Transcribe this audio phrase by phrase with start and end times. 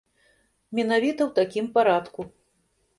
[0.79, 2.21] Менавіта ў такім парадку.